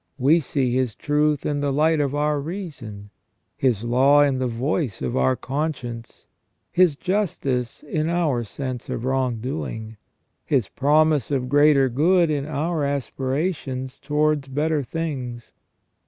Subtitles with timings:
[0.17, 3.11] We see His truth in the light of our reason;
[3.55, 6.25] His law in the voice of our conscience;
[6.71, 9.97] His justice in our sense of wrongdoing;
[10.43, 15.53] His promise of greater good in our aspirations towards better things.